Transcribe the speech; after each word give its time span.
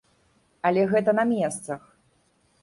Але 0.69 0.85
гэта 0.93 1.15
на 1.19 1.27
месцах. 1.33 1.81